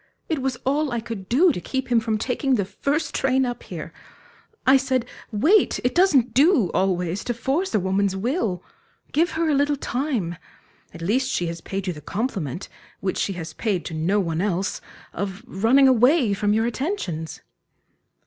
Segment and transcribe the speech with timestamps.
[0.29, 3.61] It was all I could do to keep him from taking the first train up
[3.61, 3.93] here.
[4.65, 8.63] I said Wait it doesn't do, always, to force a woman's will;
[9.11, 10.37] give her a little time.
[10.91, 12.67] At least she has paid you the compliment,
[12.99, 14.81] which she has paid to no one else
[15.13, 17.41] of running away from your attentions."